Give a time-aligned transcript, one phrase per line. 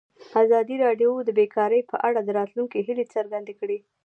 [0.43, 3.77] ازادي راډیو د بیکاري په اړه د راتلونکي هیلې څرګندې کړې.